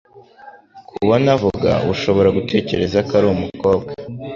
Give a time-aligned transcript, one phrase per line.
[0.89, 3.91] Kubona avuga, ushobora gutekereza ko ari umukobwa.